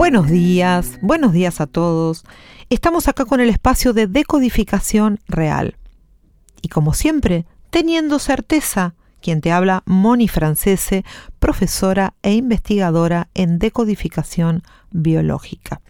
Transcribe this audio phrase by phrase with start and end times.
[0.00, 2.24] Buenos días, buenos días a todos.
[2.70, 5.76] Estamos acá con el espacio de decodificación real.
[6.62, 11.04] Y como siempre, teniendo certeza, quien te habla, Moni Francese,
[11.38, 15.82] profesora e investigadora en decodificación biológica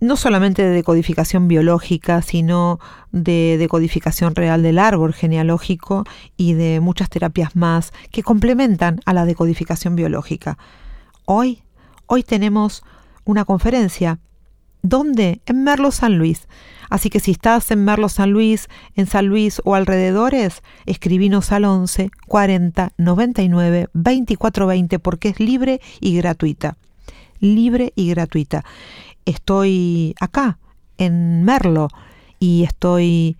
[0.00, 2.78] no solamente de decodificación biológica, sino
[3.12, 6.04] de decodificación real del árbol genealógico
[6.38, 10.58] y de muchas terapias más que complementan a la decodificación biológica.
[11.26, 11.63] Hoy,
[12.06, 12.82] hoy tenemos
[13.24, 14.18] una conferencia.
[14.82, 15.40] ¿Dónde?
[15.46, 16.46] En Merlo San Luis.
[16.90, 21.64] Así que si estás en Merlo San Luis, en San Luis o alrededores, escribinos al
[21.64, 26.76] 11 40 99 24 20 porque es libre y gratuita.
[27.40, 28.64] Libre y gratuita
[29.24, 30.58] estoy acá,
[30.98, 31.88] en Merlo,
[32.38, 33.36] y estoy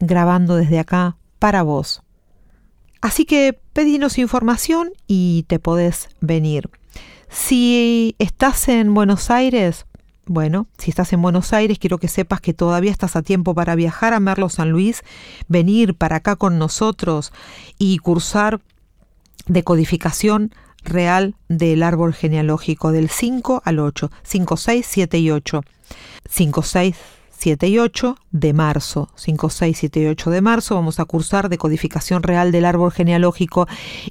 [0.00, 2.02] grabando desde acá para vos.
[3.00, 6.70] Así que pedinos información y te podés venir.
[7.28, 9.86] Si estás en Buenos Aires,
[10.26, 13.74] bueno, si estás en Buenos Aires, quiero que sepas que todavía estás a tiempo para
[13.74, 15.02] viajar a Merlo San Luis,
[15.48, 17.32] venir para acá con nosotros
[17.78, 18.60] y cursar
[19.46, 25.62] decodificación real del árbol genealógico del 5 al 8, 5, 6, 7 y 8.
[26.28, 26.96] 5, 6,
[27.38, 29.08] 7 y 8 de marzo.
[29.14, 32.92] 5, 6, 7 y 8 de marzo vamos a cursar de codificación real del árbol
[32.92, 33.66] genealógico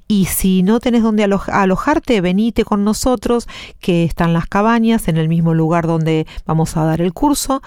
[0.08, 3.48] y si no tenés donde alojarte, venite con nosotros
[3.80, 7.62] que están las cabañas en el mismo lugar donde vamos a dar el curso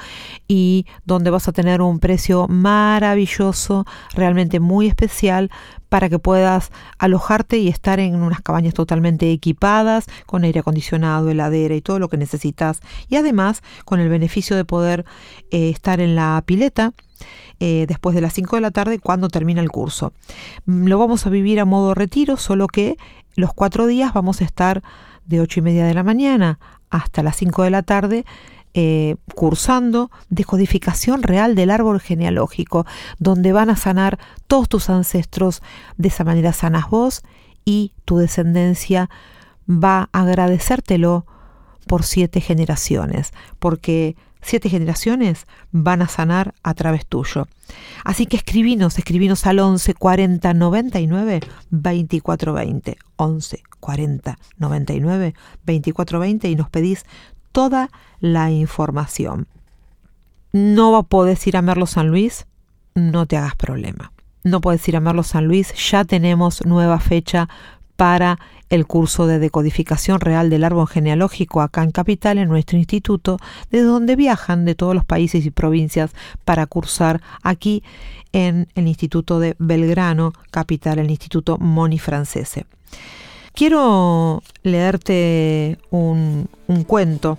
[0.47, 3.85] y donde vas a tener un precio maravilloso,
[4.15, 5.51] realmente muy especial
[5.89, 11.75] para que puedas alojarte y estar en unas cabañas totalmente equipadas, con aire acondicionado, heladera
[11.75, 12.81] y todo lo que necesitas.
[13.09, 15.05] Y además con el beneficio de poder
[15.51, 16.93] eh, estar en la pileta
[17.61, 20.13] eh, después de las 5 de la tarde cuando termina el curso.
[20.67, 22.97] Mm, lo vamos a vivir a modo retiro, solo que
[23.35, 24.83] los cuatro días vamos a estar
[25.27, 26.59] de 8 y media de la mañana
[26.91, 28.25] hasta las 5 de la tarde
[28.75, 32.87] eh, cursando decodificación real del árbol genealógico,
[33.19, 35.63] donde van a sanar todos tus ancestros,
[35.97, 37.23] de esa manera sanas vos
[37.65, 39.11] y tu descendencia
[39.69, 41.27] va a agradecértelo
[41.87, 47.49] por siete generaciones, porque siete generaciones van a sanar a través tuyo.
[48.05, 51.41] Así que escribinos, escribinos al 11 40 99
[51.71, 52.97] 24 20.
[53.17, 55.35] 11 40 99
[55.67, 57.05] 24 20 y nos pedís
[57.53, 59.47] toda la información.
[60.53, 62.47] No podés ir a Merlo San Luis,
[62.95, 64.13] no te hagas problema.
[64.45, 67.49] No puedes ir a Merlo San Luis, ya tenemos nueva fecha
[67.97, 68.39] para
[68.71, 73.39] el curso de decodificación real del árbol genealógico acá en Capital, en nuestro instituto,
[73.71, 76.13] de donde viajan de todos los países y provincias
[76.45, 77.83] para cursar aquí
[78.33, 82.67] en el Instituto de Belgrano, Capital, el Instituto Moni Francese.
[83.59, 86.49] Quiero leerte un,
[86.87, 87.39] cuento,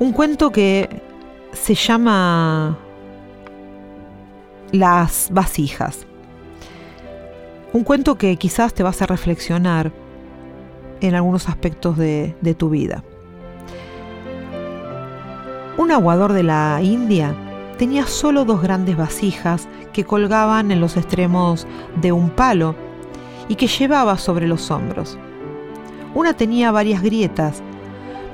[0.00, 0.88] un cuento que
[1.52, 2.76] se llama
[4.72, 6.04] Las vasijas.
[7.72, 9.92] Un cuento que quizás te va a reflexionar
[11.00, 13.04] en algunos aspectos de, de tu vida.
[15.78, 17.36] Un aguador de la India
[17.78, 21.68] tenía solo dos grandes vasijas que colgaban en los extremos
[22.02, 22.74] de un palo
[23.48, 25.18] y que llevaba sobre los hombros.
[26.14, 27.62] Una tenía varias grietas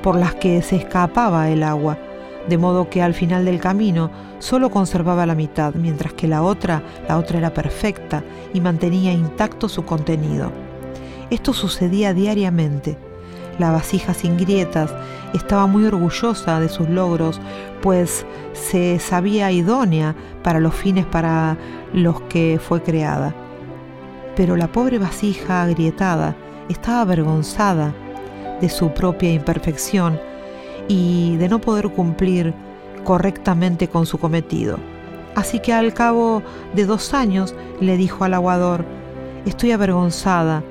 [0.02, 1.98] por las que se escapaba el agua
[2.48, 6.82] de modo que al final del camino solo conservaba la mitad, mientras que la otra,
[7.08, 10.50] la otra era perfecta y mantenía intacto su contenido.
[11.30, 12.98] Esto sucedía diariamente.
[13.58, 14.92] La vasija sin grietas
[15.34, 17.40] estaba muy orgullosa de sus logros,
[17.82, 21.56] pues se sabía idónea para los fines para
[21.92, 23.34] los que fue creada.
[24.40, 26.34] Pero la pobre vasija agrietada
[26.70, 27.92] estaba avergonzada
[28.58, 30.18] de su propia imperfección
[30.88, 32.54] y de no poder cumplir
[33.04, 34.78] correctamente con su cometido.
[35.34, 36.42] Así que al cabo
[36.74, 38.86] de dos años le dijo al aguador,
[39.44, 40.64] estoy avergonzada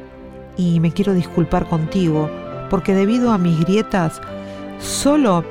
[0.57, 2.27] y me quiero disculpar contigo,
[2.71, 4.19] porque debido a mis grietas
[4.79, 5.43] solo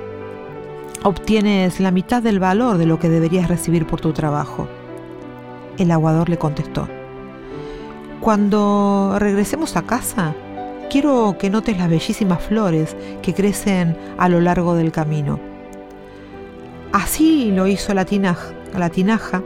[1.05, 4.67] obtienes la mitad del valor de lo que deberías recibir por tu trabajo.
[5.79, 6.89] El aguador le contestó,
[8.21, 10.35] cuando regresemos a casa,
[10.91, 15.39] Quiero que notes las bellísimas flores que crecen a lo largo del camino.
[16.93, 19.43] Así lo hizo la tinaja, la tinaja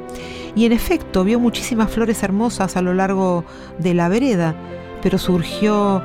[0.55, 3.45] y en efecto vio muchísimas flores hermosas a lo largo
[3.79, 4.55] de la vereda,
[5.03, 6.01] pero surgió,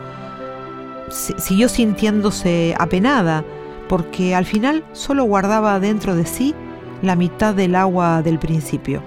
[1.12, 3.44] siguió sintiéndose apenada,
[3.88, 6.56] porque al final solo guardaba dentro de sí
[7.04, 9.04] la mitad del agua del principio.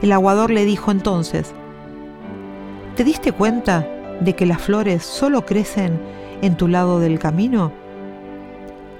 [0.00, 1.52] El aguador le dijo entonces,
[2.96, 3.86] ¿te diste cuenta
[4.20, 6.00] de que las flores solo crecen
[6.42, 7.72] en tu lado del camino?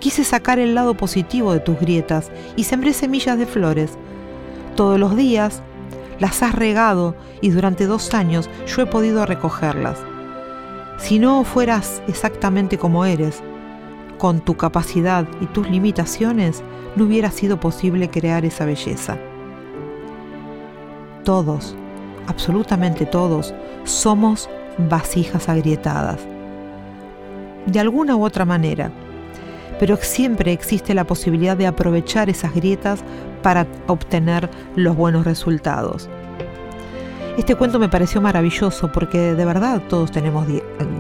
[0.00, 3.96] Quise sacar el lado positivo de tus grietas y sembré semillas de flores.
[4.76, 5.62] Todos los días
[6.19, 9.99] las has regado y durante dos años yo he podido recogerlas.
[10.99, 13.43] Si no fueras exactamente como eres,
[14.19, 16.62] con tu capacidad y tus limitaciones,
[16.97, 19.19] no hubiera sido posible crear esa belleza.
[21.25, 21.76] Todos,
[22.26, 23.55] absolutamente todos,
[23.85, 24.49] somos
[24.79, 26.21] vasijas agrietadas.
[27.67, 28.91] De alguna u otra manera,
[29.79, 33.03] pero siempre existe la posibilidad de aprovechar esas grietas
[33.43, 36.09] para obtener los buenos resultados.
[37.37, 40.47] Este cuento me pareció maravilloso porque de verdad todos tenemos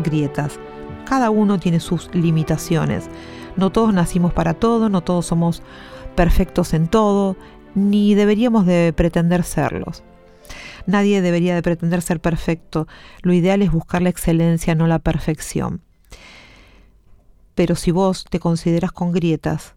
[0.02, 0.58] grietas.
[1.04, 3.08] Cada uno tiene sus limitaciones.
[3.56, 5.62] No todos nacimos para todo, no todos somos
[6.16, 7.36] perfectos en todo,
[7.74, 10.02] ni deberíamos de pretender serlos.
[10.86, 12.86] Nadie debería de pretender ser perfecto.
[13.22, 15.82] Lo ideal es buscar la excelencia, no la perfección.
[17.54, 19.74] Pero si vos te consideras con grietas,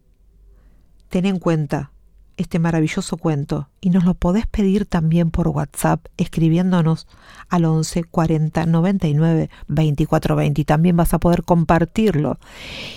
[1.10, 1.92] ten en cuenta
[2.38, 7.08] este maravilloso cuento y nos lo podés pedir también por WhatsApp escribiéndonos
[7.50, 12.40] al 11 40 99 24 20 y también vas a poder compartirlo.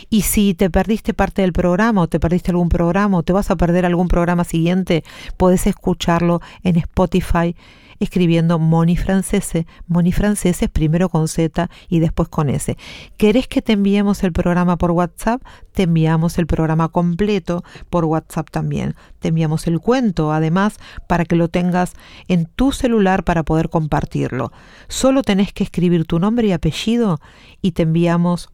[0.09, 3.51] Y si te perdiste parte del programa o te perdiste algún programa o te vas
[3.51, 5.05] a perder algún programa siguiente,
[5.37, 7.55] podés escucharlo en Spotify
[8.01, 9.67] escribiendo Moni Francese.
[9.87, 12.77] Moni Francese primero con Z y después con S.
[13.17, 15.43] ¿Querés que te enviemos el programa por WhatsApp?
[15.73, 18.97] Te enviamos el programa completo por WhatsApp también.
[19.31, 21.95] Enviamos el cuento, además, para que lo tengas
[22.29, 24.53] en tu celular para poder compartirlo.
[24.89, 27.21] Solo tenés que escribir tu nombre y apellido
[27.63, 28.51] y te enviamos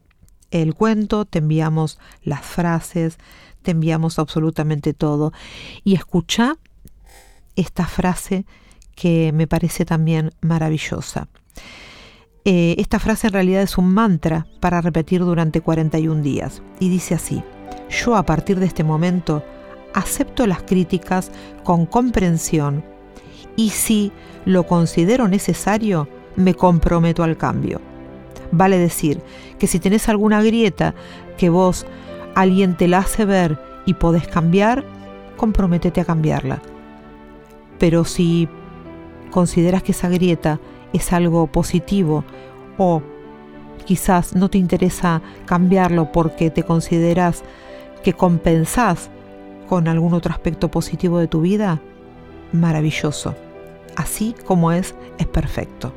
[0.51, 3.17] el cuento, te enviamos las frases,
[3.61, 5.33] te enviamos absolutamente todo.
[5.83, 6.57] Y escucha
[7.55, 8.45] esta frase
[8.95, 11.27] que me parece también maravillosa.
[12.45, 17.13] Eh, esta frase en realidad es un mantra para repetir durante 41 días y dice
[17.13, 17.43] así,
[17.89, 19.43] yo a partir de este momento
[19.97, 21.31] acepto las críticas
[21.63, 22.83] con comprensión
[23.55, 24.11] y si
[24.45, 27.81] lo considero necesario, me comprometo al cambio.
[28.51, 29.21] Vale decir
[29.57, 30.93] que si tenés alguna grieta
[31.37, 31.85] que vos
[32.35, 34.85] alguien te la hace ver y podés cambiar,
[35.35, 36.61] comprométete a cambiarla.
[37.79, 38.47] Pero si
[39.31, 40.59] consideras que esa grieta
[40.93, 42.23] es algo positivo
[42.77, 43.01] o
[43.85, 47.43] quizás no te interesa cambiarlo porque te consideras
[48.03, 49.09] que compensás
[49.67, 51.81] con algún otro aspecto positivo de tu vida,
[52.51, 53.35] maravilloso.
[53.95, 55.93] Así como es, es perfecto.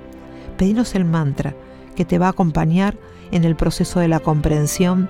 [0.56, 1.54] Pedinos el mantra
[1.94, 2.96] que te va a acompañar
[3.30, 5.08] en el proceso de la comprensión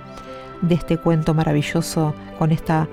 [0.62, 2.88] de este cuento maravilloso con esta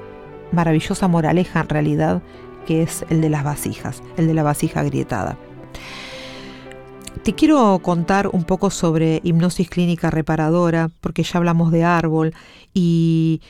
[0.52, 2.22] maravillosa moraleja en realidad
[2.66, 5.38] que es el de las vasijas, el de la vasija agrietada.
[7.24, 12.34] Te quiero contar un poco sobre hipnosis clínica reparadora, porque ya hablamos de árbol
[12.74, 13.42] y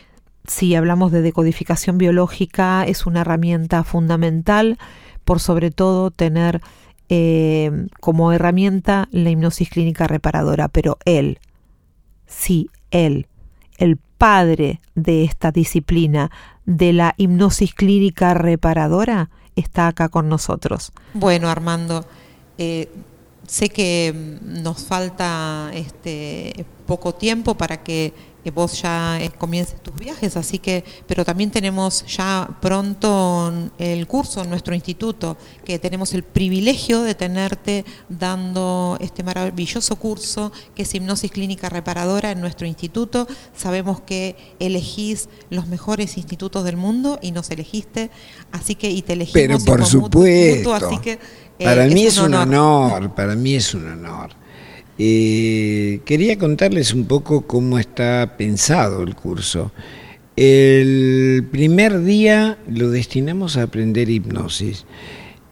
[0.48, 4.77] si hablamos de decodificación biológica es una herramienta fundamental
[5.25, 6.62] por sobre todo tener
[7.10, 11.39] eh, como herramienta la hipnosis clínica reparadora, pero él,
[12.25, 13.27] sí, él,
[13.77, 16.32] el padre de esta disciplina,
[16.66, 20.92] de la hipnosis clínica reparadora, está acá con nosotros.
[21.13, 22.06] Bueno, Armando,
[22.58, 22.89] eh,
[23.48, 28.13] sé que nos falta este, poco tiempo para que
[28.51, 34.41] vos ya eh, comiences tus viajes, así que, pero también tenemos ya pronto el curso
[34.41, 40.96] en nuestro instituto, que tenemos el privilegio de tenerte dando este maravilloso curso que es
[40.96, 43.27] hipnosis clínica reparadora en nuestro instituto.
[43.56, 48.10] Sabemos que elegís los mejores institutos del mundo y nos elegiste,
[48.51, 51.20] así que y te elegimos pero por supuesto, así que
[51.60, 54.47] eh, para mí es un honor, para mí es un honor.
[55.00, 59.72] Eh, quería contarles un poco cómo está pensado el curso.
[60.36, 64.86] El primer día lo destinamos a aprender hipnosis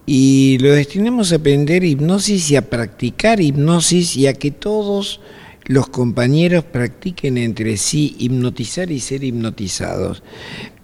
[0.06, 5.20] y lo destinamos a aprender hipnosis y a practicar hipnosis y a que todos
[5.64, 10.22] los compañeros practiquen entre sí hipnotizar y ser hipnotizados.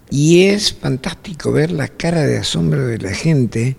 [0.09, 3.77] Y es fantástico ver la cara de asombro de la gente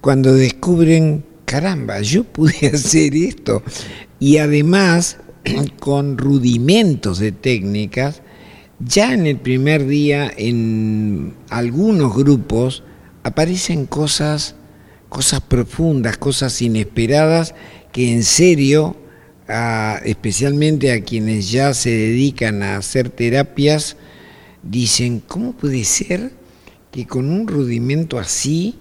[0.00, 3.62] cuando descubren, caramba, yo pude hacer esto.
[4.20, 5.16] Y además
[5.80, 8.20] con rudimentos de técnicas
[8.78, 12.82] ya en el primer día en algunos grupos
[13.22, 14.54] aparecen cosas,
[15.08, 17.54] cosas profundas, cosas inesperadas
[17.90, 18.96] que en serio,
[20.04, 23.96] especialmente a quienes ya se dedican a hacer terapias,
[24.62, 26.32] dicen, ¿cómo puede ser
[26.90, 28.78] que con un rudimento así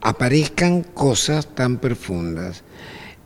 [0.00, 2.62] aparezcan cosas tan profundas?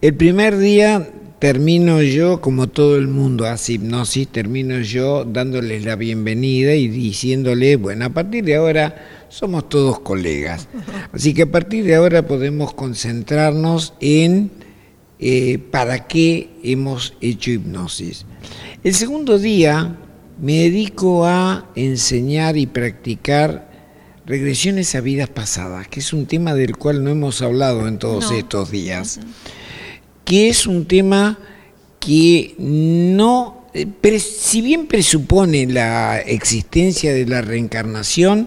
[0.00, 1.10] El primer día
[1.40, 7.76] termino yo, como todo el mundo hace hipnosis, termino yo dándoles la bienvenida y diciéndole,
[7.76, 10.68] bueno, a partir de ahora somos todos colegas.
[11.12, 14.50] Así que a partir de ahora podemos concentrarnos en
[15.18, 18.26] eh, para qué hemos hecho hipnosis.
[18.84, 19.96] El segundo día
[20.40, 23.69] me dedico a enseñar y practicar
[24.30, 28.30] regresiones a vidas pasadas, que es un tema del cual no hemos hablado en todos
[28.30, 29.20] estos días
[30.30, 31.40] que es un tema
[31.98, 38.46] que no, eh, si bien presupone la existencia de la reencarnación,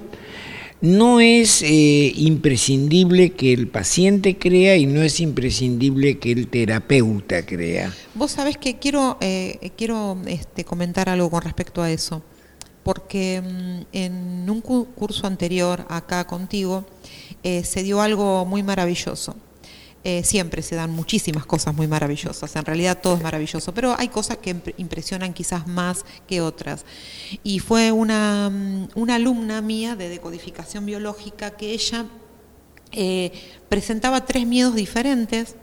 [0.80, 7.46] no es eh, imprescindible que el paciente crea y no es imprescindible que el terapeuta
[7.46, 7.94] crea.
[8.16, 12.24] Vos sabés que quiero, eh, quiero este, comentar algo con respecto a eso,
[12.84, 16.86] porque mm, en un curso anterior acá contigo
[17.44, 19.36] se dio algo muy maravilloso.
[20.06, 24.10] Eh, siempre se dan muchísimas cosas muy maravillosas, en realidad todo es maravilloso, pero hay
[24.10, 26.84] cosas que impresionan quizás más que otras.
[27.42, 32.06] Y fue una, mm, alumna mía de decodificación biológica que ella
[32.92, 33.32] eh,
[33.70, 35.56] presentaba tres miedos diferentes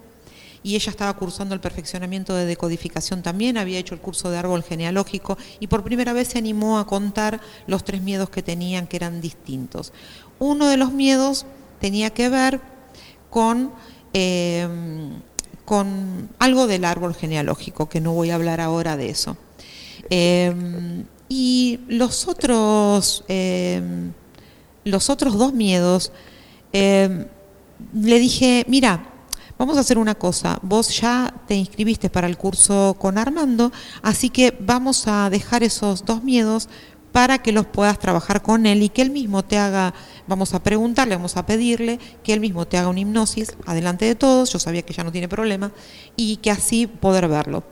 [0.62, 4.62] y ella estaba cursando el perfeccionamiento de decodificación también, había hecho el curso de árbol
[4.62, 8.96] genealógico y por primera vez se animó a contar los tres miedos que tenían que
[8.96, 9.92] eran distintos.
[10.38, 11.46] Uno de los miedos
[11.80, 12.60] tenía que ver
[13.30, 13.72] con
[14.12, 15.20] Em,
[15.64, 19.36] con algo del árbol genealógico, que no voy a hablar ahora de eso.
[20.10, 24.12] Em, y los otros, em,
[24.84, 26.10] los otros dos miedos,
[26.72, 29.09] le dije, mira,
[29.60, 34.30] vamos a hacer una cosa, vos ya te inscribiste para el curso con Armando, así
[34.30, 36.70] que vamos a dejar esos dos miedos
[37.12, 39.92] para que los puedas trabajar con él y que él mismo te haga,
[40.26, 44.14] vamos a preguntarle, vamos a pedirle que él mismo te haga una hipnosis adelante de
[44.14, 45.72] todos, yo sabía que ya no tiene problema,
[46.16, 47.62] y que así poder verlo.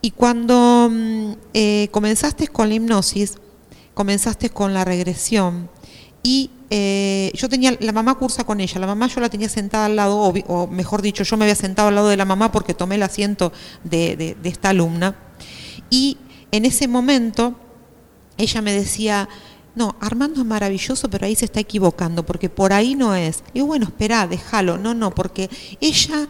[0.00, 3.36] Y cuando mm, eh, comenzaste con la hipnosis,
[3.92, 5.68] comenzaste con la regresión,
[6.22, 9.86] y eh, yo tenía, la mamá cursa con ella, la mamá yo la tenía sentada
[9.86, 12.74] al lado, o, mejor dicho, yo me había sentado al lado de la mamá porque
[12.74, 13.52] tomé el asiento
[13.84, 15.16] de esta alumna,
[15.90, 16.18] y
[16.50, 17.54] en ese momento
[18.36, 19.28] ella me decía,
[19.78, 23.44] no, Armando es maravilloso, pero ahí se está equivocando, porque por ahí no es.
[23.54, 24.76] Y bueno, espera, déjalo.
[24.76, 25.48] No, no, porque
[25.80, 26.26] ella,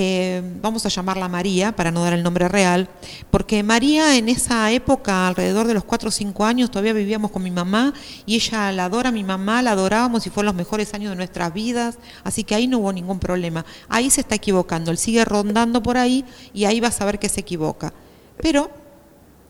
[0.00, 2.88] eh, vamos a llamarla María, para no dar el nombre real,
[3.32, 7.42] porque María en esa época, alrededor de los 4 o 5 años, todavía vivíamos con
[7.42, 7.92] mi mamá
[8.24, 11.52] y ella la adora mi mamá, la adorábamos y fueron los mejores años de nuestras
[11.52, 13.66] vidas, así que ahí no hubo ningún problema.
[13.88, 16.24] Ahí se está equivocando, él sigue rondando por ahí
[16.54, 17.92] y ahí vas a ver que se equivoca.
[18.40, 18.70] Pero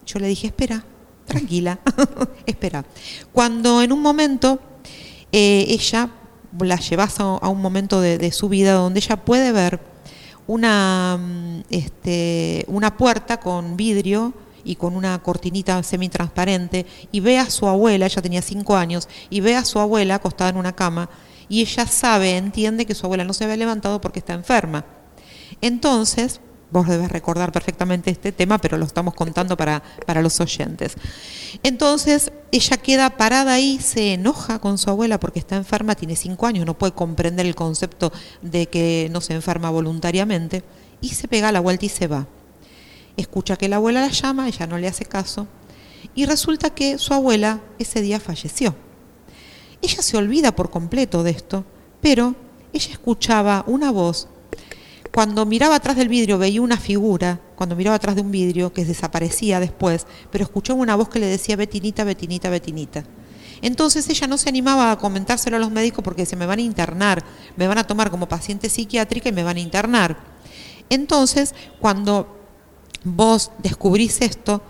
[0.06, 0.82] yo le dije, espera,
[1.26, 1.78] tranquila,
[2.46, 2.86] espera.
[3.34, 4.60] Cuando en un momento
[5.30, 6.08] eh, ella
[6.58, 9.97] la llevas a, un momento de, su vida donde ella puede ver
[10.48, 17.48] una, mm, este, una puerta con vidrio y con una cortinita semitransparente y ve a
[17.48, 21.08] su abuela, ella tenía cinco años, y ve a su abuela acostada en una cama
[21.48, 24.84] y ella sabe, entiende que su abuela no se había levantado porque está enferma.
[25.60, 26.40] Entonces,
[26.70, 30.96] Vos debes recordar perfectamente este tema, pero lo estamos contando para, para los oyentes.
[31.62, 36.46] Entonces, ella queda parada ahí, se enoja con su abuela porque está enferma, tiene cinco
[36.46, 40.62] años, no puede comprender el concepto de que no se enferma voluntariamente,
[41.00, 42.26] y se pega la vuelta y se va.
[43.16, 45.46] Escucha que la abuela la llama, ella no le hace caso,
[46.14, 48.74] y resulta que su abuela ese día falleció.
[49.80, 51.64] Ella se olvida por completo de esto,
[52.02, 52.34] pero
[52.72, 54.28] ella escuchaba una voz
[55.18, 58.84] cuando miraba atrás del vidrio veía una figura, cuando miraba atrás de un vidrio, que
[58.84, 63.02] desaparecía después, pero escuchaba una voz que le decía Betinita, Betinita, Betinita.
[63.60, 66.62] Entonces ella no se animaba a comentárselo a los médicos porque se me van a
[66.62, 67.24] internar,
[67.56, 70.18] me van a tomar como paciente psiquiátrica y me van a internar.
[70.88, 72.38] Entonces, cuando
[73.02, 74.62] vos descubrís esto,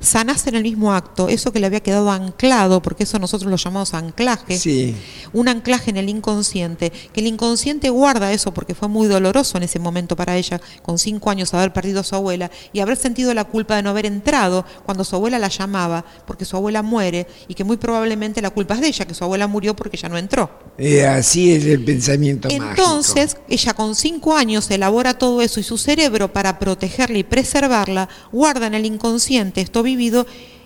[0.00, 3.56] sanás en el mismo acto eso que le había quedado anclado, porque eso nosotros lo
[3.56, 4.96] llamamos anclaje, sí.
[5.32, 9.64] un anclaje en el inconsciente, que el inconsciente guarda eso porque fue muy doloroso en
[9.64, 13.34] ese momento para ella, con cinco años haber perdido a su abuela y haber sentido
[13.34, 17.26] la culpa de no haber entrado cuando su abuela la llamaba, porque su abuela muere
[17.48, 20.08] y que muy probablemente la culpa es de ella, que su abuela murió porque ya
[20.08, 20.50] no entró.
[20.78, 25.76] Eh, así es el pensamiento Entonces, ella con cinco años elabora todo eso y su
[25.76, 29.82] cerebro para protegerla y preservarla guarda en el inconsciente esto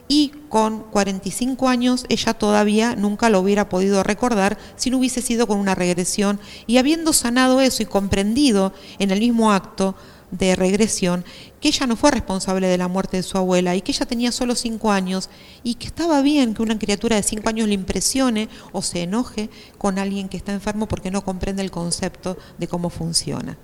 [0.06, 5.46] y con 45 años ella todavía nunca lo hubiera podido recordar si no hubiese sido
[5.46, 9.94] con una regresión y habiendo sanado eso y comprendido en el mismo acto
[10.30, 11.24] de regresión
[11.60, 14.32] que ella no fue responsable de la muerte de su abuela y que ella tenía
[14.32, 15.30] solo 5 años
[15.62, 19.48] y que estaba bien que una criatura de 5 años le impresione o se enoje
[19.78, 23.56] con alguien que está enfermo porque no comprende el concepto de cómo funciona.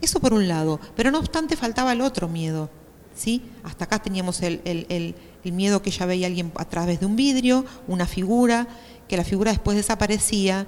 [0.00, 2.68] Eso por un lado, pero no obstante faltaba el otro miedo.
[3.14, 3.42] ¿Sí?
[3.62, 7.16] Hasta acá teníamos el, el miedo que ella veía a alguien a través de un
[7.16, 8.68] vidrio, una figura,
[9.08, 10.66] que la figura después desaparecía,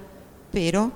[0.52, 0.92] pero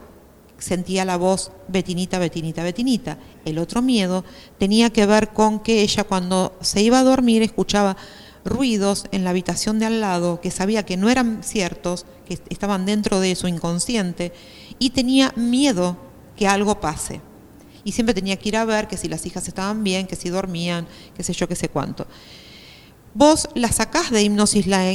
[0.59, 3.19] sentía la voz Betinita, Betinita, Betinita.
[3.45, 4.25] El otro miedo
[4.59, 7.97] tenía que ver con que ella cuando se iba a dormir escuchaba
[8.45, 12.87] ruidos en la habitación de al lado que sabía que no eran ciertos, que estaban
[12.87, 14.33] dentro de su inconsciente,
[14.79, 15.97] y tenía miedo
[16.37, 17.21] que algo pase.
[17.85, 20.29] Y siempre tenía que ir a ver que si las hijas estaban bien, que si
[20.29, 22.07] dormían, qué sé yo, qué sé cuánto.
[23.15, 24.95] Vos la sacás de hipnosis, la,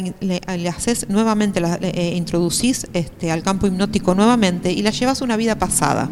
[0.70, 5.36] haces nuevamente, la eh, introducís este, al campo hipnótico nuevamente y la llevas a una
[5.36, 6.10] vida pasada.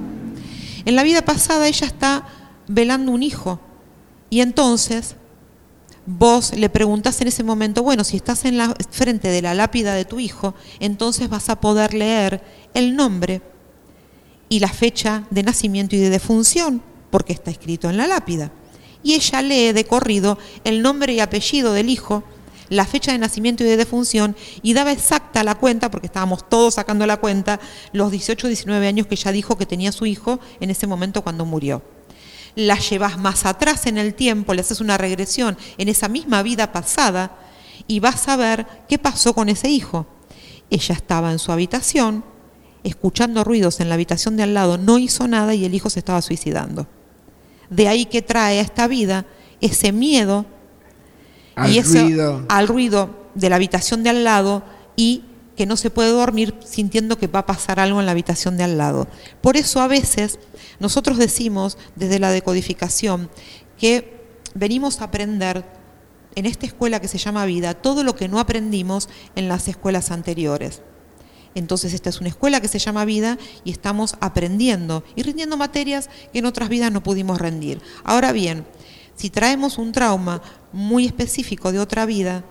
[0.84, 2.28] En la vida pasada ella está
[2.68, 3.60] velando un hijo
[4.30, 5.16] y entonces
[6.06, 9.94] vos le preguntás en ese momento, bueno, si estás en la frente de la lápida
[9.94, 13.42] de tu hijo, entonces vas a poder leer el nombre
[14.52, 18.52] y la fecha de nacimiento y de defunción, porque está escrito en la lápida
[19.02, 22.26] y ella lee de corrido el nombre y apellido del hijo,
[22.68, 26.74] la fecha de nacimiento y de defunción y daba exacta la cuenta, porque estábamos todos
[26.74, 27.62] sacando la cuenta,
[27.94, 31.22] los 18 o 19 años que ella dijo que tenía su hijo en ese momento
[31.22, 31.82] cuando murió.
[32.56, 36.74] La llevas más atrás en el tiempo, le haces una regresión en esa misma vida
[36.74, 37.38] pasada
[37.88, 40.08] y vas a ver qué pasó con ese hijo.
[40.70, 42.26] Ella estaba en su habitación,
[42.84, 46.00] escuchando ruidos en la habitación de al lado, no hizo nada y el hijo se
[46.00, 46.88] estaba suicidando.
[47.70, 49.26] De ahí que trae a esta vida
[49.62, 50.46] ese miedo
[51.56, 52.46] al, y ruido.
[52.50, 54.64] al ruido de la habitación de al lado
[54.96, 55.24] y
[55.56, 58.64] que no se puede dormir sintiendo que va a pasar algo en la habitación de
[58.64, 59.08] al lado.
[59.42, 60.40] Por eso a veces
[60.80, 63.30] nosotros decimos desde la decodificación
[63.78, 64.22] que
[64.56, 65.64] venimos a aprender
[66.36, 70.12] en esta escuela que se llama vida todo lo que no aprendimos en las escuelas
[70.12, 70.82] anteriores.
[71.56, 76.10] Entonces esta es una escuela que se llama vida y estamos aprendiendo y rindiendo materias
[76.32, 77.82] que en otras vidas no pudimos rendir.
[78.04, 78.66] Ahora bien,
[79.16, 82.44] si traemos un trauma muy específico de otra vida,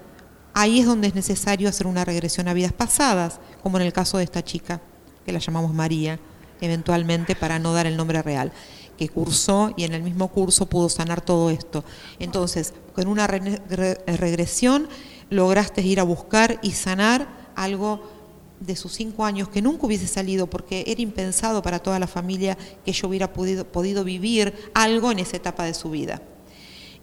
[0.54, 4.18] ahí es donde es necesario hacer una regresión a vidas pasadas, como en el caso
[4.18, 4.80] de esta chica,
[5.24, 6.20] que la llamamos María,
[6.60, 8.52] eventualmente para no dar el nombre real,
[8.98, 11.84] que cursó y en el mismo curso pudo sanar todo esto.
[12.18, 14.88] Entonces, con una regresión
[15.30, 18.19] lograste ir a buscar y sanar algo
[18.60, 22.56] de sus cinco años que nunca hubiese salido porque era impensado para toda la familia
[22.84, 26.22] que ella hubiera podido, podido vivir algo en esa etapa de su vida.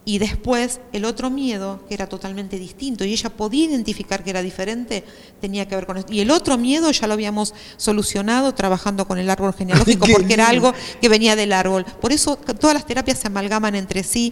[0.08, 4.42] Y después el otro miedo, que era totalmente distinto, y ella podía identificar que era
[4.42, 5.04] diferente,
[5.42, 6.14] tenía que ver con esto.
[6.14, 10.48] Y el otro miedo ya lo habíamos solucionado trabajando con el árbol genealógico, porque era
[10.48, 11.84] algo que venía del árbol.
[12.00, 14.32] Por eso todas las terapias se amalgaman entre sí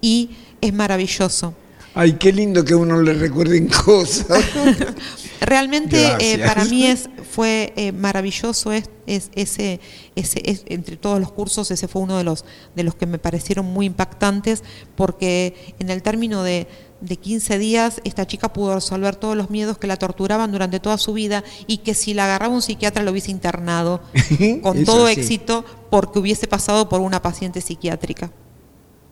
[0.00, 0.30] y
[0.60, 1.54] es maravilloso.
[1.94, 4.28] Ay, qué lindo que uno le recuerden cosas.
[5.40, 9.80] Realmente eh, para mí es, fue eh, maravilloso es, ese,
[10.14, 12.44] ese entre todos los cursos, ese fue uno de los,
[12.76, 14.62] de los que me parecieron muy impactantes,
[14.94, 16.68] porque en el término de,
[17.00, 20.96] de 15 días esta chica pudo resolver todos los miedos que la torturaban durante toda
[20.96, 24.00] su vida y que si la agarraba un psiquiatra lo hubiese internado
[24.62, 28.30] con todo éxito porque hubiese pasado por una paciente psiquiátrica.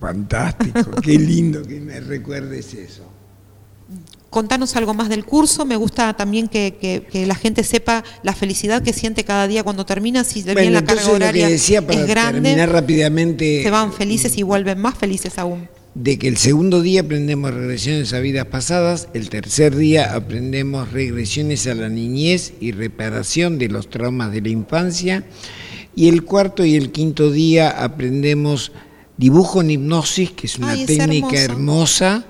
[0.01, 3.05] Fantástico, qué lindo que me recuerdes eso.
[4.31, 8.93] Contanos algo más del curso, me gusta también que, la gente sepa la felicidad que
[8.93, 11.69] siente cada día cuando termina, si bien la carga horaria es
[12.07, 15.69] grande, rápidamente, se van felices y vuelven más felices aún.
[15.97, 21.67] De que el segundo día aprendemos regresiones a vidas pasadas, el tercer día aprendemos regresiones
[21.67, 25.25] a la niñez y reparación de los traumas de la infancia,
[25.97, 28.71] y el cuarto y el quinto día aprendemos
[29.21, 32.25] dibujo en hipnosis, que es una técnica hermosa,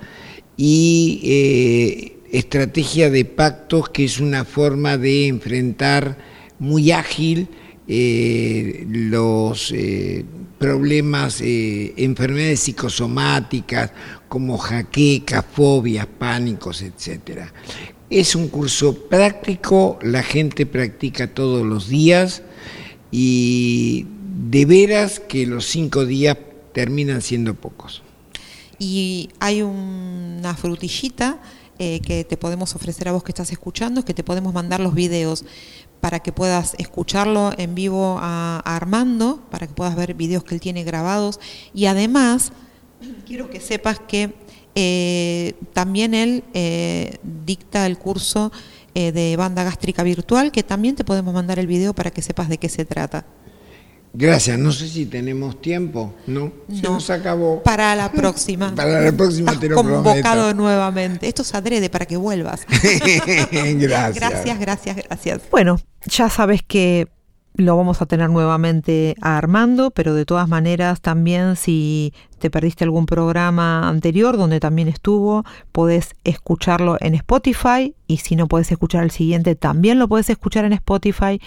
[0.56, 6.18] y eh, estrategia de pactos, que es una forma de enfrentar
[6.58, 7.46] muy ágil
[7.86, 10.24] eh, los eh,
[10.58, 13.92] problemas, enfermedades psicosomáticas
[14.28, 17.42] como jaquecas, fobias, pánicos, etc.
[18.10, 22.42] Es un curso práctico, la gente practica todos los días
[23.12, 24.06] y
[24.50, 26.36] de veras que los cinco días
[26.72, 28.02] terminan siendo pocos.
[28.78, 31.38] Y hay una frutillita
[31.78, 34.94] eh, que te podemos ofrecer a vos que estás escuchando, que te podemos mandar los
[34.94, 35.44] videos
[36.00, 40.60] para que puedas escucharlo en vivo a, Armando, para que puedas ver videos que él
[40.60, 41.40] tiene grabados.
[41.74, 42.52] Y además,
[43.26, 44.34] quiero que sepas que
[44.76, 48.52] Eh, también él eh, dicta el curso
[48.94, 52.58] de banda gástrica virtual, que también te podemos mandar el video para que sepas de
[52.58, 53.26] qué se trata.
[54.12, 56.52] Gracias, no sé si tenemos tiempo, ¿no?
[56.72, 57.62] Se nos acabó.
[57.62, 58.72] Para la próxima.
[58.76, 61.28] para la próxima te lo convocado nuevamente.
[61.28, 62.66] Esto es adrede para que vuelvas.
[62.70, 64.14] gracias.
[64.14, 65.40] Gracias, gracias, gracias.
[65.50, 67.08] Bueno, ya sabes que
[67.54, 72.82] lo vamos a tener nuevamente a Armando, pero de todas maneras también si te perdiste
[72.82, 79.04] algún programa anterior donde también estuvo, podés escucharlo en Spotify y si no puedes escuchar
[79.04, 81.40] el siguiente también lo puedes escuchar en Spotify.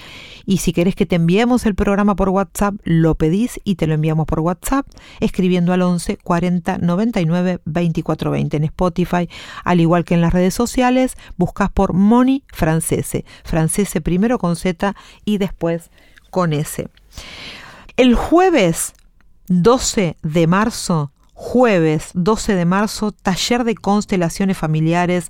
[0.45, 3.95] Y si querés que te enviemos el programa por WhatsApp, lo pedís y te lo
[3.95, 4.87] enviamos por WhatsApp
[5.19, 9.29] escribiendo al 11 40 99 24 20 en Spotify,
[9.65, 14.95] al igual que en las redes sociales, buscas por Moni Francese, Francese primero con Z
[15.25, 15.89] y después
[16.29, 16.87] con S.
[17.97, 18.93] El jueves
[19.47, 25.29] 12 de marzo, jueves 12 de marzo, taller de constelaciones familiares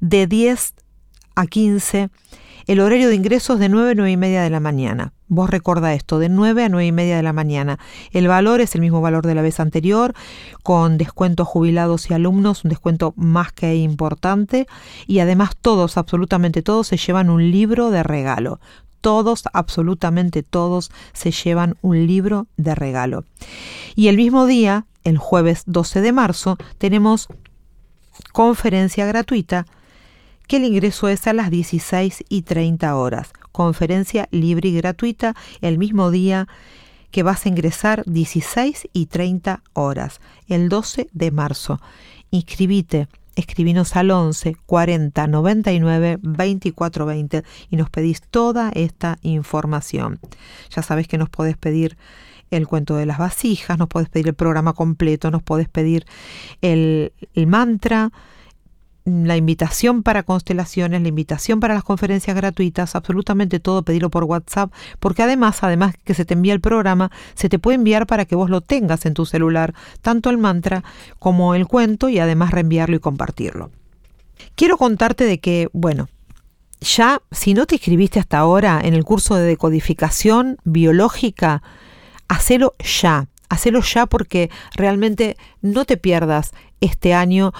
[0.00, 0.74] de 10
[1.34, 2.10] a 15.
[2.66, 5.12] El horario de ingresos de 9 a 9 y media de la mañana.
[5.28, 7.78] Vos recuerda esto, de 9 a 9 y media de la mañana.
[8.10, 10.14] El valor es el mismo valor de la vez anterior,
[10.62, 14.66] con descuento a jubilados y alumnos, un descuento más que importante.
[15.06, 18.60] Y además todos, absolutamente todos, se llevan un libro de regalo
[19.04, 23.24] todos, absolutamente todos, se llevan un libro de regalo.
[23.94, 27.28] Y el mismo día, el jueves 12 de marzo, tenemos
[28.32, 29.66] conferencia gratuita
[30.46, 33.34] que el ingreso es a las 16 y 30 horas.
[33.52, 36.48] Conferencia libre y gratuita el mismo día
[37.10, 41.78] que vas a ingresar 16 y 30 horas, el 12 de marzo.
[42.30, 50.20] Inscribite escribinos al 11 40 99 24 20 y nos pedís toda esta información.
[50.70, 51.96] Ya sabes que nos podés pedir
[52.50, 56.06] el cuento de las vasijas, nos podés pedir el programa completo, nos podés pedir
[56.60, 58.12] el, el mantra,
[59.04, 64.72] la invitación para constelaciones, la invitación para las conferencias gratuitas, absolutamente todo pedirlo por WhatsApp,
[64.98, 68.34] porque además, además que se te envía el programa, se te puede enviar para que
[68.34, 70.84] vos lo tengas en tu celular, tanto el mantra
[71.18, 73.70] como el cuento y además reenviarlo y compartirlo.
[74.54, 76.08] Quiero contarte de que, bueno,
[76.80, 81.62] ya si no te inscribiste hasta ahora en el curso de decodificación biológica,
[82.28, 87.52] hacelo ya, hacelo ya porque realmente no te pierdas este año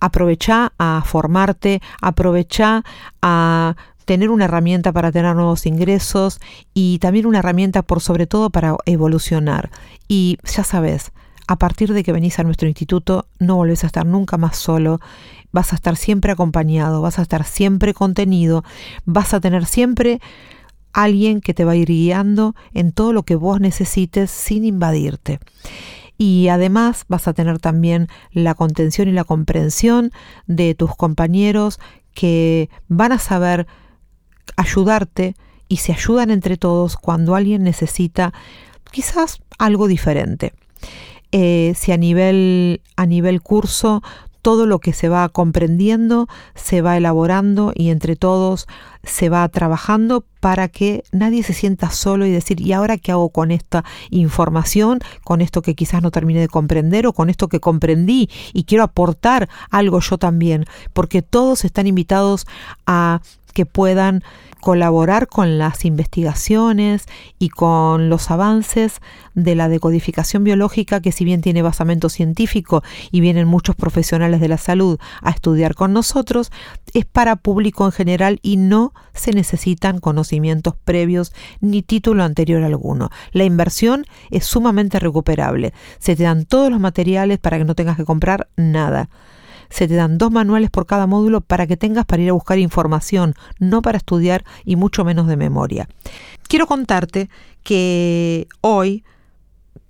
[0.00, 2.84] aprovecha a formarte, aprovecha
[3.22, 6.40] a tener una herramienta para tener nuevos ingresos
[6.72, 9.70] y también una herramienta por sobre todo para evolucionar.
[10.08, 11.12] Y ya sabes,
[11.46, 15.00] a partir de que venís a nuestro instituto no volvés a estar nunca más solo,
[15.52, 18.64] vas a estar siempre acompañado, vas a estar siempre contenido,
[19.04, 20.20] vas a tener siempre
[20.94, 25.38] alguien que te va a ir guiando en todo lo que vos necesites sin invadirte
[26.18, 30.10] y además vas a tener también la contención y la comprensión
[30.48, 31.78] de tus compañeros
[32.12, 33.68] que van a saber
[34.56, 35.36] ayudarte
[35.68, 38.34] y se ayudan entre todos cuando alguien necesita
[38.90, 40.52] quizás algo diferente.
[41.30, 44.02] Eh, si a nivel, a nivel curso
[44.42, 48.66] todo lo que se va comprendiendo se va elaborando y entre todos
[49.02, 53.30] se va trabajando para que nadie se sienta solo y decir, ¿y ahora qué hago
[53.30, 55.00] con esta información?
[55.24, 58.84] Con esto que quizás no terminé de comprender o con esto que comprendí y quiero
[58.84, 62.46] aportar algo yo también, porque todos están invitados
[62.86, 63.20] a
[63.54, 64.22] que puedan
[64.60, 67.06] colaborar con las investigaciones
[67.38, 69.00] y con los avances
[69.34, 74.48] de la decodificación biológica que si bien tiene basamento científico y vienen muchos profesionales de
[74.48, 76.50] la salud a estudiar con nosotros,
[76.94, 83.10] es para público en general y no se necesitan conocimientos previos ni título anterior alguno.
[83.32, 85.72] La inversión es sumamente recuperable.
[85.98, 89.08] Se te dan todos los materiales para que no tengas que comprar nada
[89.70, 92.58] se te dan dos manuales por cada módulo para que tengas para ir a buscar
[92.58, 95.88] información, no para estudiar y mucho menos de memoria.
[96.48, 97.28] Quiero contarte
[97.62, 99.04] que hoy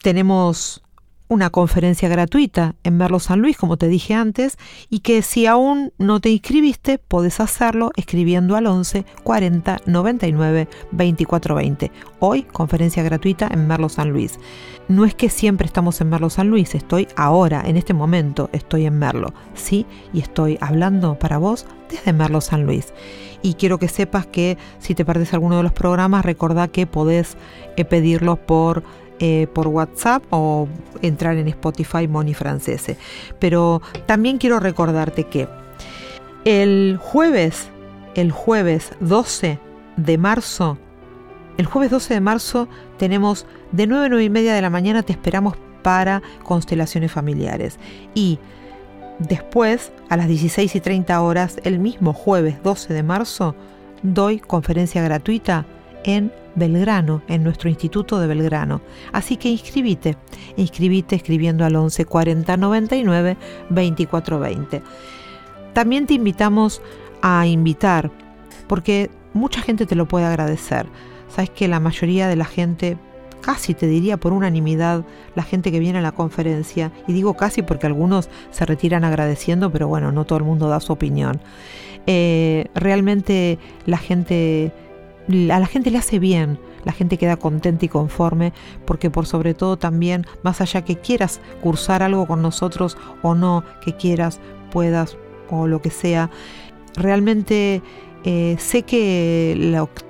[0.03, 0.83] tenemos
[1.29, 5.93] una conferencia gratuita en Merlo San Luis, como te dije antes, y que si aún
[5.99, 11.93] no te inscribiste, puedes hacerlo escribiendo al 11 40 99 24 20.
[12.21, 14.39] Hoy, conferencia gratuita en Merlo San Luis.
[14.89, 18.87] No es que siempre estamos en Merlo San Luis, estoy ahora, en este momento, estoy
[18.87, 19.87] en Merlo, ¿sí?
[20.15, 22.95] Y estoy hablando para vos desde Merlo San Luis.
[23.43, 27.37] Y quiero que sepas que si te perdés alguno de los programas, recordá que podés
[27.77, 28.83] eh, pedirlos por
[29.19, 30.69] eh, por WhatsApp o
[31.03, 32.97] entrar en Spotify Moni Francese.
[33.39, 35.49] Pero también quiero recordarte que
[36.45, 37.69] el jueves,
[38.15, 39.59] el jueves 12
[39.97, 40.79] de marzo,
[41.57, 45.03] el jueves 12 de marzo tenemos de 9 a 9 y media de la mañana,
[45.03, 47.79] te esperamos para constelaciones familiares.
[48.15, 48.39] Y
[49.19, 53.57] Después, a las 16 y 30 horas, el mismo jueves 12 de marzo,
[54.03, 55.67] doy conferencia gratuita
[56.05, 58.81] en Belgrano, en nuestro Instituto de Belgrano.
[59.13, 60.17] Así que inscribite,
[60.57, 63.37] inscribite escribiendo al 11 40 99
[63.71, 64.83] 24 20.
[65.73, 66.83] También te invitamos
[67.23, 68.11] a invitar,
[68.67, 70.87] porque mucha gente te lo puede agradecer.
[71.29, 72.97] Sabes que la mayoría de la gente
[73.41, 77.63] casi te diría por unanimidad la gente que viene a la conferencia, y digo casi
[77.63, 81.41] porque algunos se retiran agradeciendo, pero bueno, no todo el mundo da su opinión.
[82.07, 84.73] Eh, realmente la gente,
[85.29, 88.53] a la gente le hace bien, la gente queda contenta y conforme,
[88.87, 93.63] porque por sobre todo también, más allá que quieras cursar algo con nosotros o no,
[93.85, 95.17] que quieras, puedas
[95.51, 96.31] o lo que sea,
[96.95, 97.83] realmente
[98.25, 99.55] eh, sé que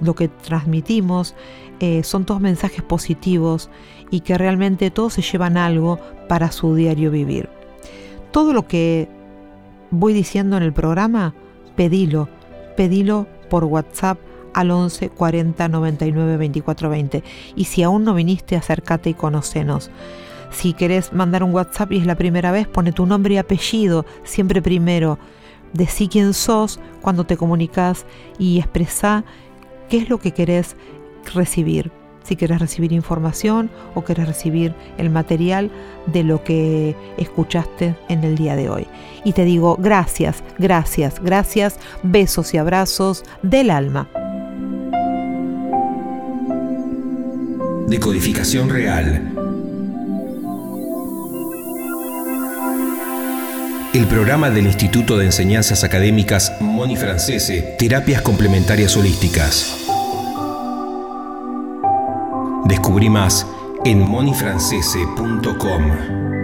[0.00, 1.34] lo, que transmitimos
[1.80, 3.70] eh, son todos mensajes positivos
[4.10, 7.48] y que realmente todos se llevan algo para su diario vivir.
[8.30, 9.08] Todo lo que
[9.90, 11.34] voy diciendo en el programa,
[11.76, 12.28] pedilo,
[12.76, 14.18] pedilo por WhatsApp
[14.58, 17.24] al 11 40 99 24 20.
[17.54, 19.88] Y si aún no viniste, acércate y conocenos.
[20.50, 24.04] Si querés mandar un WhatsApp y es la primera vez, pone tu nombre y apellido,
[24.24, 25.18] siempre primero.
[25.74, 28.04] Decí quién sos cuando te comunicas
[28.36, 29.22] y expresá
[29.88, 30.74] qué es lo que querés
[31.34, 31.92] recibir.
[32.24, 35.70] Si querés recibir información o querés recibir el material
[36.06, 38.88] de lo que escuchaste en el día de hoy.
[39.24, 44.08] Y te digo gracias, gracias, gracias, besos y abrazos del alma.
[47.88, 49.32] Decodificación real.
[53.94, 59.86] El programa del Instituto de Enseñanzas Académicas Moni Francese, Terapias Complementarias Holísticas.
[62.66, 63.46] Descubrí más
[63.86, 66.37] en monifrancese.com.